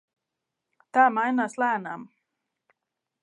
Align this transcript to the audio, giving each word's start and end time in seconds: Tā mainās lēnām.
Tā 0.97 1.03
mainās 1.17 1.59
lēnām. 1.65 2.09